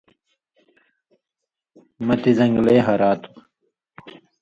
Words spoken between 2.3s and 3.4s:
زن٘گلے ہرا تُھو